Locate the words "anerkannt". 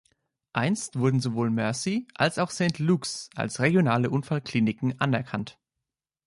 4.99-5.59